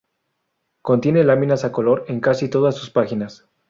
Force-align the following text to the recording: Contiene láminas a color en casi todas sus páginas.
Contiene 0.81 1.23
láminas 1.23 1.63
a 1.63 1.71
color 1.71 2.05
en 2.07 2.21
casi 2.21 2.49
todas 2.49 2.73
sus 2.75 2.89
páginas. 2.89 3.45